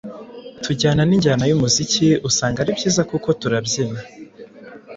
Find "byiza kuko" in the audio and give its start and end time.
2.77-3.27